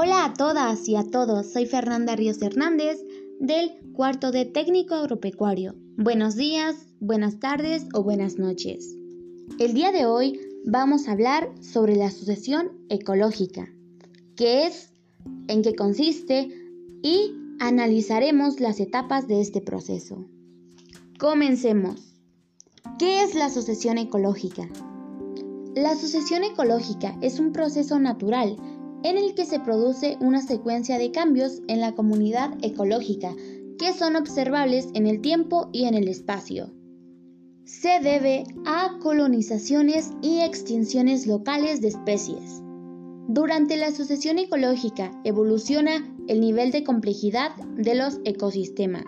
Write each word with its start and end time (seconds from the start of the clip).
Hola 0.00 0.26
a 0.26 0.32
todas 0.32 0.88
y 0.88 0.94
a 0.94 1.02
todos, 1.02 1.50
soy 1.50 1.66
Fernanda 1.66 2.14
Ríos 2.14 2.40
Hernández 2.40 3.00
del 3.40 3.72
cuarto 3.94 4.30
de 4.30 4.44
técnico 4.44 4.94
agropecuario. 4.94 5.74
Buenos 5.96 6.36
días, 6.36 6.76
buenas 7.00 7.40
tardes 7.40 7.84
o 7.92 8.04
buenas 8.04 8.38
noches. 8.38 8.94
El 9.58 9.74
día 9.74 9.90
de 9.90 10.06
hoy 10.06 10.38
vamos 10.64 11.08
a 11.08 11.12
hablar 11.12 11.50
sobre 11.60 11.96
la 11.96 12.12
sucesión 12.12 12.78
ecológica, 12.88 13.72
qué 14.36 14.66
es, 14.66 14.92
en 15.48 15.62
qué 15.62 15.74
consiste 15.74 16.48
y 17.02 17.34
analizaremos 17.58 18.60
las 18.60 18.78
etapas 18.78 19.26
de 19.26 19.40
este 19.40 19.60
proceso. 19.60 20.24
Comencemos. 21.18 22.14
¿Qué 23.00 23.24
es 23.24 23.34
la 23.34 23.50
sucesión 23.50 23.98
ecológica? 23.98 24.68
La 25.74 25.96
sucesión 25.96 26.44
ecológica 26.44 27.18
es 27.20 27.40
un 27.40 27.50
proceso 27.50 27.98
natural 27.98 28.56
en 29.04 29.16
el 29.16 29.34
que 29.34 29.44
se 29.44 29.60
produce 29.60 30.16
una 30.20 30.42
secuencia 30.42 30.98
de 30.98 31.10
cambios 31.12 31.62
en 31.68 31.80
la 31.80 31.94
comunidad 31.94 32.56
ecológica 32.62 33.34
que 33.78 33.92
son 33.92 34.16
observables 34.16 34.88
en 34.94 35.06
el 35.06 35.20
tiempo 35.20 35.70
y 35.72 35.84
en 35.84 35.94
el 35.94 36.08
espacio. 36.08 36.72
Se 37.64 38.00
debe 38.00 38.44
a 38.64 38.98
colonizaciones 39.00 40.12
y 40.22 40.40
extinciones 40.40 41.26
locales 41.26 41.80
de 41.80 41.88
especies. 41.88 42.62
Durante 43.28 43.76
la 43.76 43.92
sucesión 43.92 44.38
ecológica 44.38 45.12
evoluciona 45.22 46.02
el 46.28 46.40
nivel 46.40 46.72
de 46.72 46.82
complejidad 46.82 47.54
de 47.76 47.94
los 47.94 48.20
ecosistemas. 48.24 49.04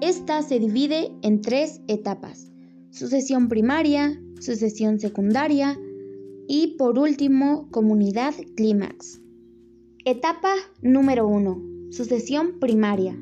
Esta 0.00 0.42
se 0.42 0.58
divide 0.58 1.12
en 1.22 1.42
tres 1.42 1.80
etapas. 1.86 2.50
Sucesión 2.90 3.48
primaria, 3.48 4.20
sucesión 4.40 4.98
secundaria 4.98 5.78
y 6.48 6.76
por 6.78 6.98
último 6.98 7.68
comunidad 7.70 8.34
clímax. 8.54 9.20
Etapa 10.04 10.54
número 10.82 11.26
1. 11.26 11.90
Sucesión 11.90 12.58
primaria. 12.60 13.18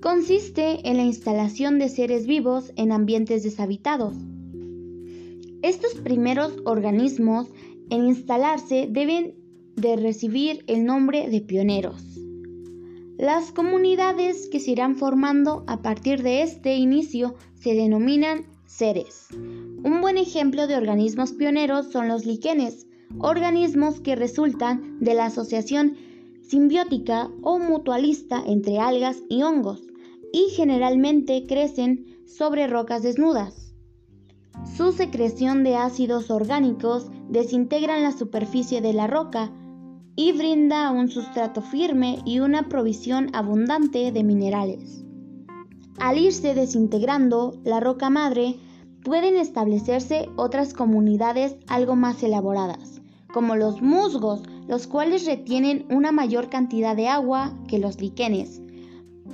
Consiste 0.00 0.88
en 0.88 0.96
la 0.96 1.04
instalación 1.04 1.78
de 1.78 1.88
seres 1.88 2.26
vivos 2.26 2.72
en 2.76 2.92
ambientes 2.92 3.42
deshabitados. 3.42 4.14
Estos 5.62 5.94
primeros 5.94 6.54
organismos 6.64 7.48
en 7.90 8.06
instalarse 8.06 8.86
deben 8.90 9.34
de 9.76 9.96
recibir 9.96 10.64
el 10.66 10.84
nombre 10.84 11.28
de 11.30 11.40
pioneros. 11.40 12.02
Las 13.16 13.50
comunidades 13.50 14.48
que 14.48 14.60
se 14.60 14.72
irán 14.72 14.96
formando 14.96 15.64
a 15.66 15.82
partir 15.82 16.22
de 16.22 16.42
este 16.42 16.76
inicio 16.76 17.34
se 17.56 17.74
denominan 17.74 18.44
seres. 18.68 19.26
Un 19.32 20.00
buen 20.00 20.18
ejemplo 20.18 20.66
de 20.66 20.76
organismos 20.76 21.32
pioneros 21.32 21.90
son 21.90 22.06
los 22.06 22.26
líquenes, 22.26 22.86
organismos 23.18 24.00
que 24.00 24.14
resultan 24.14 24.98
de 25.00 25.14
la 25.14 25.26
asociación 25.26 25.96
simbiótica 26.42 27.30
o 27.42 27.58
mutualista 27.58 28.42
entre 28.46 28.78
algas 28.78 29.22
y 29.28 29.42
hongos 29.42 29.82
y 30.32 30.50
generalmente 30.50 31.46
crecen 31.46 32.22
sobre 32.26 32.66
rocas 32.66 33.02
desnudas. 33.02 33.74
Su 34.76 34.92
secreción 34.92 35.64
de 35.64 35.76
ácidos 35.76 36.30
orgánicos 36.30 37.10
desintegran 37.30 38.02
la 38.02 38.12
superficie 38.12 38.80
de 38.80 38.92
la 38.92 39.06
roca 39.06 39.50
y 40.14 40.32
brinda 40.32 40.90
un 40.90 41.08
sustrato 41.08 41.62
firme 41.62 42.18
y 42.26 42.40
una 42.40 42.68
provisión 42.68 43.30
abundante 43.34 44.12
de 44.12 44.24
minerales. 44.24 45.07
Al 46.00 46.16
irse 46.16 46.54
desintegrando 46.54 47.58
la 47.64 47.80
roca 47.80 48.08
madre, 48.08 48.56
pueden 49.02 49.36
establecerse 49.36 50.28
otras 50.36 50.72
comunidades 50.72 51.56
algo 51.66 51.96
más 51.96 52.22
elaboradas, 52.22 53.00
como 53.32 53.56
los 53.56 53.82
musgos, 53.82 54.42
los 54.68 54.86
cuales 54.86 55.26
retienen 55.26 55.86
una 55.90 56.12
mayor 56.12 56.50
cantidad 56.50 56.94
de 56.94 57.08
agua 57.08 57.52
que 57.66 57.78
los 57.78 58.00
líquenes, 58.00 58.60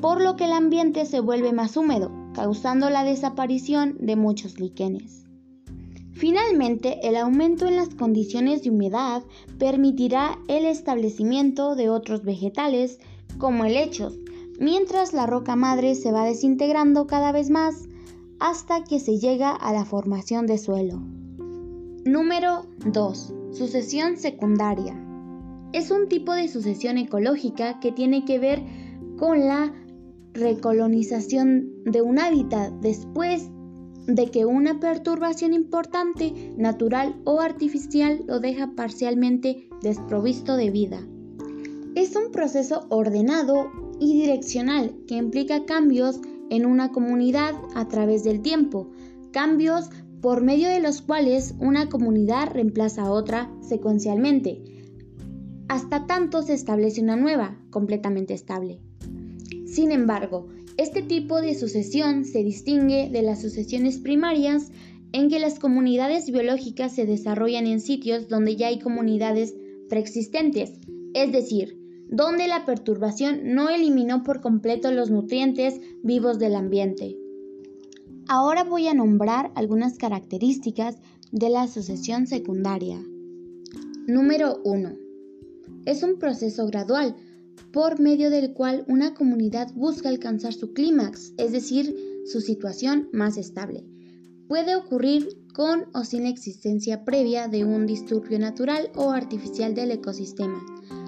por 0.00 0.22
lo 0.22 0.36
que 0.36 0.44
el 0.44 0.52
ambiente 0.52 1.04
se 1.06 1.20
vuelve 1.20 1.52
más 1.52 1.76
húmedo, 1.76 2.10
causando 2.34 2.88
la 2.88 3.04
desaparición 3.04 3.96
de 4.00 4.16
muchos 4.16 4.58
líquenes. 4.58 5.24
Finalmente, 6.12 7.06
el 7.06 7.16
aumento 7.16 7.66
en 7.66 7.76
las 7.76 7.94
condiciones 7.94 8.62
de 8.62 8.70
humedad 8.70 9.22
permitirá 9.58 10.38
el 10.48 10.64
establecimiento 10.64 11.74
de 11.74 11.90
otros 11.90 12.22
vegetales 12.22 13.00
como 13.38 13.64
helechos, 13.64 14.18
mientras 14.64 15.12
la 15.12 15.26
roca 15.26 15.56
madre 15.56 15.94
se 15.94 16.10
va 16.10 16.24
desintegrando 16.24 17.06
cada 17.06 17.32
vez 17.32 17.50
más 17.50 17.86
hasta 18.40 18.82
que 18.82 18.98
se 18.98 19.18
llega 19.18 19.50
a 19.50 19.74
la 19.74 19.84
formación 19.84 20.46
de 20.46 20.56
suelo. 20.56 21.02
Número 22.06 22.64
2. 22.86 23.34
Sucesión 23.52 24.16
secundaria. 24.16 24.98
Es 25.74 25.90
un 25.90 26.08
tipo 26.08 26.32
de 26.32 26.48
sucesión 26.48 26.96
ecológica 26.96 27.78
que 27.78 27.92
tiene 27.92 28.24
que 28.24 28.38
ver 28.38 28.62
con 29.18 29.40
la 29.40 29.70
recolonización 30.32 31.84
de 31.84 32.00
un 32.00 32.18
hábitat 32.18 32.72
después 32.80 33.50
de 34.06 34.30
que 34.30 34.46
una 34.46 34.80
perturbación 34.80 35.52
importante, 35.52 36.54
natural 36.56 37.20
o 37.24 37.40
artificial, 37.40 38.24
lo 38.26 38.40
deja 38.40 38.72
parcialmente 38.74 39.68
desprovisto 39.82 40.56
de 40.56 40.70
vida. 40.70 41.06
Es 41.96 42.16
un 42.16 42.32
proceso 42.32 42.86
ordenado 42.88 43.70
y 44.00 44.20
direccional 44.20 44.96
que 45.06 45.14
implica 45.14 45.64
cambios 45.64 46.20
en 46.50 46.66
una 46.66 46.90
comunidad 46.90 47.54
a 47.76 47.86
través 47.86 48.24
del 48.24 48.42
tiempo, 48.42 48.90
cambios 49.30 49.90
por 50.20 50.42
medio 50.42 50.68
de 50.68 50.80
los 50.80 51.02
cuales 51.02 51.54
una 51.60 51.88
comunidad 51.88 52.50
reemplaza 52.52 53.02
a 53.02 53.12
otra 53.12 53.48
secuencialmente, 53.60 54.62
hasta 55.68 56.06
tanto 56.06 56.42
se 56.42 56.54
establece 56.54 57.00
una 57.00 57.16
nueva, 57.16 57.60
completamente 57.70 58.34
estable. 58.34 58.80
Sin 59.66 59.92
embargo, 59.92 60.48
este 60.76 61.00
tipo 61.02 61.40
de 61.40 61.54
sucesión 61.54 62.24
se 62.24 62.42
distingue 62.42 63.08
de 63.08 63.22
las 63.22 63.40
sucesiones 63.40 63.98
primarias 63.98 64.72
en 65.12 65.28
que 65.28 65.38
las 65.38 65.60
comunidades 65.60 66.30
biológicas 66.30 66.92
se 66.92 67.06
desarrollan 67.06 67.68
en 67.68 67.80
sitios 67.80 68.28
donde 68.28 68.56
ya 68.56 68.66
hay 68.66 68.80
comunidades 68.80 69.54
preexistentes, 69.88 70.72
es 71.14 71.30
decir, 71.30 71.83
donde 72.14 72.46
la 72.46 72.64
perturbación 72.64 73.54
no 73.54 73.68
eliminó 73.70 74.22
por 74.22 74.40
completo 74.40 74.92
los 74.92 75.10
nutrientes 75.10 75.80
vivos 76.04 76.38
del 76.38 76.54
ambiente. 76.54 77.18
Ahora 78.28 78.62
voy 78.62 78.86
a 78.86 78.94
nombrar 78.94 79.50
algunas 79.56 79.98
características 79.98 80.96
de 81.32 81.50
la 81.50 81.66
sucesión 81.66 82.28
secundaria. 82.28 83.04
Número 84.06 84.60
1. 84.62 84.96
Es 85.86 86.04
un 86.04 86.20
proceso 86.20 86.68
gradual 86.68 87.16
por 87.72 87.98
medio 87.98 88.30
del 88.30 88.52
cual 88.52 88.84
una 88.86 89.14
comunidad 89.14 89.74
busca 89.74 90.08
alcanzar 90.08 90.52
su 90.52 90.72
clímax, 90.72 91.32
es 91.36 91.50
decir, 91.50 91.96
su 92.26 92.40
situación 92.40 93.08
más 93.12 93.36
estable. 93.36 93.84
Puede 94.46 94.76
ocurrir 94.76 95.36
con 95.52 95.86
o 95.92 96.04
sin 96.04 96.22
la 96.22 96.28
existencia 96.28 97.04
previa 97.04 97.48
de 97.48 97.64
un 97.64 97.86
disturbio 97.86 98.38
natural 98.38 98.90
o 98.94 99.10
artificial 99.10 99.74
del 99.74 99.90
ecosistema. 99.90 100.64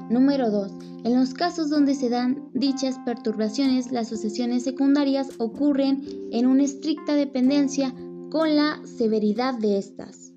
Número 0.09 0.51
2. 0.51 0.73
En 1.05 1.15
los 1.15 1.35
casos 1.35 1.69
donde 1.69 1.95
se 1.95 2.09
dan 2.09 2.49
dichas 2.55 2.99
perturbaciones, 3.05 3.91
las 3.91 4.09
sucesiones 4.09 4.63
secundarias 4.63 5.31
ocurren 5.39 6.05
en 6.31 6.47
una 6.47 6.63
estricta 6.63 7.17
dependencia 7.17 7.93
con 8.31 8.55
la 8.55 8.81
severidad 8.85 9.59
de 9.59 9.79
estas. 9.79 10.33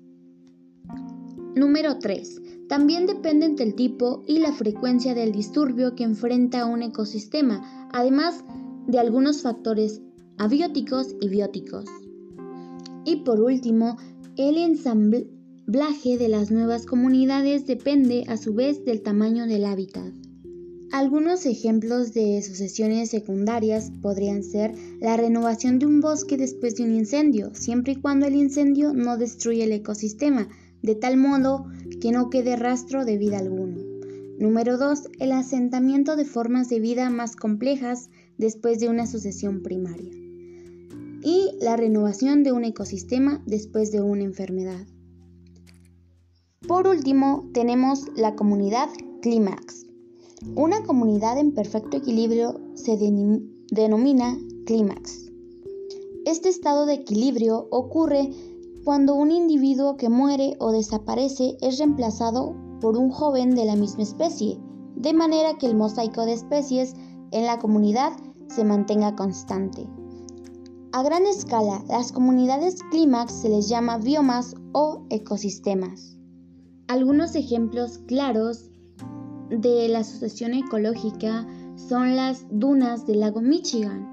Número 1.54 1.98
3. 1.98 2.42
También 2.68 3.06
dependen 3.06 3.54
del 3.54 3.74
tipo 3.74 4.22
y 4.26 4.38
la 4.38 4.52
frecuencia 4.52 5.14
del 5.14 5.32
disturbio 5.32 5.94
que 5.94 6.04
enfrenta 6.04 6.66
un 6.66 6.82
ecosistema, 6.82 7.88
además 7.92 8.44
de 8.86 8.98
algunos 8.98 9.42
factores 9.42 10.00
abióticos 10.38 11.14
y 11.20 11.28
bióticos. 11.28 11.84
Y 13.04 13.16
por 13.16 13.40
último, 13.40 13.96
el 14.36 14.56
ensamblaje 15.70 16.18
de 16.18 16.28
las 16.28 16.50
nuevas 16.50 16.84
comunidades 16.84 17.64
depende 17.64 18.24
a 18.26 18.36
su 18.36 18.54
vez 18.54 18.84
del 18.84 19.02
tamaño 19.02 19.46
del 19.46 19.64
hábitat. 19.64 20.12
Algunos 20.90 21.46
ejemplos 21.46 22.12
de 22.12 22.42
sucesiones 22.42 23.10
secundarias 23.10 23.92
podrían 24.02 24.42
ser 24.42 24.74
la 24.98 25.16
renovación 25.16 25.78
de 25.78 25.86
un 25.86 26.00
bosque 26.00 26.36
después 26.36 26.74
de 26.74 26.82
un 26.82 26.92
incendio, 26.96 27.54
siempre 27.54 27.92
y 27.92 27.96
cuando 28.00 28.26
el 28.26 28.34
incendio 28.34 28.92
no 28.92 29.16
destruye 29.16 29.62
el 29.62 29.70
ecosistema, 29.70 30.48
de 30.82 30.96
tal 30.96 31.16
modo 31.16 31.66
que 32.00 32.10
no 32.10 32.30
quede 32.30 32.56
rastro 32.56 33.04
de 33.04 33.16
vida 33.16 33.38
alguno. 33.38 33.78
Número 34.40 34.76
2. 34.76 35.02
El 35.20 35.30
asentamiento 35.30 36.16
de 36.16 36.24
formas 36.24 36.68
de 36.68 36.80
vida 36.80 37.10
más 37.10 37.36
complejas 37.36 38.10
después 38.38 38.80
de 38.80 38.88
una 38.88 39.06
sucesión 39.06 39.62
primaria. 39.62 40.10
Y 41.22 41.52
la 41.60 41.76
renovación 41.76 42.42
de 42.42 42.50
un 42.50 42.64
ecosistema 42.64 43.40
después 43.46 43.92
de 43.92 44.00
una 44.00 44.24
enfermedad. 44.24 44.84
Por 46.70 46.86
último, 46.86 47.48
tenemos 47.52 48.06
la 48.14 48.36
comunidad 48.36 48.88
clímax. 49.22 49.86
Una 50.54 50.84
comunidad 50.84 51.36
en 51.36 51.52
perfecto 51.52 51.96
equilibrio 51.96 52.60
se 52.74 52.96
denomina 53.72 54.38
clímax. 54.66 55.32
Este 56.26 56.48
estado 56.48 56.86
de 56.86 56.94
equilibrio 56.94 57.66
ocurre 57.72 58.30
cuando 58.84 59.16
un 59.16 59.32
individuo 59.32 59.96
que 59.96 60.08
muere 60.08 60.54
o 60.60 60.70
desaparece 60.70 61.56
es 61.60 61.78
reemplazado 61.78 62.54
por 62.80 62.96
un 62.96 63.10
joven 63.10 63.56
de 63.56 63.64
la 63.64 63.74
misma 63.74 64.04
especie, 64.04 64.56
de 64.94 65.12
manera 65.12 65.58
que 65.58 65.66
el 65.66 65.74
mosaico 65.74 66.24
de 66.24 66.34
especies 66.34 66.94
en 67.32 67.46
la 67.46 67.58
comunidad 67.58 68.12
se 68.46 68.62
mantenga 68.62 69.16
constante. 69.16 69.88
A 70.92 71.02
gran 71.02 71.26
escala, 71.26 71.82
las 71.88 72.12
comunidades 72.12 72.76
clímax 72.92 73.32
se 73.32 73.48
les 73.48 73.68
llama 73.68 73.98
biomas 73.98 74.54
o 74.70 75.02
ecosistemas. 75.10 76.19
Algunos 76.90 77.36
ejemplos 77.36 77.98
claros 78.08 78.68
de 79.48 79.86
la 79.86 80.00
asociación 80.00 80.54
ecológica 80.54 81.46
son 81.76 82.16
las 82.16 82.46
dunas 82.50 83.06
del 83.06 83.20
lago 83.20 83.40
Michigan. 83.40 84.08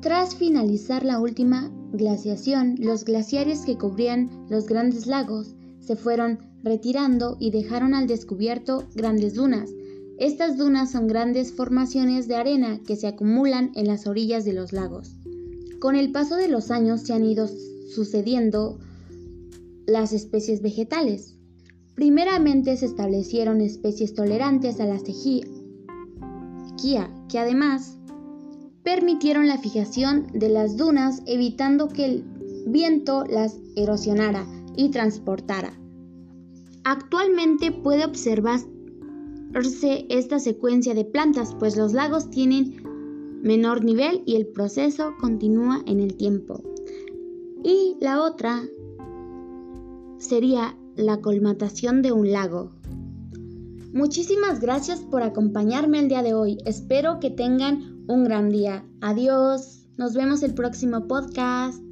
Tras 0.00 0.34
finalizar 0.34 1.04
la 1.04 1.20
última 1.20 1.70
glaciación, 1.92 2.74
los 2.80 3.04
glaciares 3.04 3.60
que 3.60 3.78
cubrían 3.78 4.46
los 4.48 4.66
grandes 4.66 5.06
lagos 5.06 5.54
se 5.78 5.94
fueron 5.94 6.40
retirando 6.64 7.36
y 7.38 7.52
dejaron 7.52 7.94
al 7.94 8.08
descubierto 8.08 8.88
grandes 8.96 9.34
dunas. 9.34 9.70
Estas 10.18 10.56
dunas 10.56 10.90
son 10.90 11.06
grandes 11.06 11.52
formaciones 11.52 12.26
de 12.26 12.34
arena 12.34 12.80
que 12.84 12.96
se 12.96 13.06
acumulan 13.06 13.70
en 13.76 13.86
las 13.86 14.08
orillas 14.08 14.44
de 14.44 14.54
los 14.54 14.72
lagos. 14.72 15.14
Con 15.78 15.94
el 15.94 16.10
paso 16.10 16.34
de 16.34 16.48
los 16.48 16.72
años 16.72 17.02
se 17.02 17.12
han 17.12 17.24
ido 17.24 17.48
sucediendo 17.94 18.80
las 19.86 20.12
especies 20.12 20.62
vegetales. 20.62 21.36
Primeramente 22.00 22.78
se 22.78 22.86
establecieron 22.86 23.60
especies 23.60 24.14
tolerantes 24.14 24.80
a 24.80 24.86
la 24.86 24.98
sequía, 24.98 25.44
que 27.28 27.38
además 27.38 27.98
permitieron 28.82 29.46
la 29.46 29.58
fijación 29.58 30.26
de 30.32 30.48
las 30.48 30.78
dunas 30.78 31.22
evitando 31.26 31.88
que 31.88 32.06
el 32.06 32.24
viento 32.68 33.24
las 33.26 33.60
erosionara 33.76 34.46
y 34.78 34.88
transportara. 34.88 35.74
Actualmente 36.84 37.70
puede 37.70 38.06
observarse 38.06 38.66
esta 40.08 40.38
secuencia 40.38 40.94
de 40.94 41.04
plantas, 41.04 41.54
pues 41.58 41.76
los 41.76 41.92
lagos 41.92 42.30
tienen 42.30 42.82
menor 43.42 43.84
nivel 43.84 44.22
y 44.24 44.36
el 44.36 44.46
proceso 44.46 45.12
continúa 45.20 45.82
en 45.84 46.00
el 46.00 46.16
tiempo. 46.16 46.62
Y 47.62 47.98
la 48.00 48.22
otra 48.22 48.62
sería 50.16 50.78
la 50.96 51.20
colmatación 51.20 52.02
de 52.02 52.12
un 52.12 52.32
lago. 52.32 52.70
Muchísimas 53.92 54.60
gracias 54.60 55.00
por 55.00 55.22
acompañarme 55.22 55.98
el 55.98 56.08
día 56.08 56.22
de 56.22 56.34
hoy. 56.34 56.58
Espero 56.64 57.18
que 57.18 57.30
tengan 57.30 58.04
un 58.06 58.24
gran 58.24 58.50
día. 58.50 58.84
Adiós. 59.00 59.86
Nos 59.96 60.14
vemos 60.14 60.42
el 60.42 60.54
próximo 60.54 61.06
podcast. 61.08 61.89